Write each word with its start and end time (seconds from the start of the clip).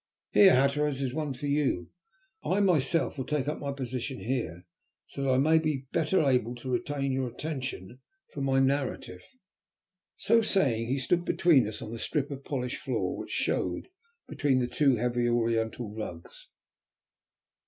"Here, 0.31 0.55
Hatteras, 0.55 0.99
is 0.99 1.13
one 1.13 1.35
for 1.35 1.45
you. 1.45 1.91
I 2.43 2.59
myself 2.59 3.19
will 3.19 3.25
take 3.25 3.47
up 3.47 3.59
my 3.59 3.71
position 3.71 4.19
here, 4.19 4.65
so 5.05 5.21
that 5.21 5.29
I 5.29 5.37
may 5.37 5.59
be 5.59 5.85
better 5.91 6.23
able 6.23 6.55
to 6.55 6.71
retain 6.71 7.11
your 7.11 7.27
attention 7.27 7.99
for 8.33 8.41
my 8.41 8.59
narrative." 8.59 9.21
So 10.17 10.41
saying 10.41 10.87
he 10.87 10.97
stood 10.97 11.23
between 11.23 11.67
us 11.67 11.83
on 11.83 11.91
the 11.91 11.99
strip 11.99 12.31
of 12.31 12.43
polished 12.43 12.81
floor 12.81 13.15
which 13.15 13.29
showed 13.29 13.89
between 14.27 14.67
two 14.71 14.95
heavy 14.95 15.29
oriental 15.29 15.93
rugs. 15.93 16.47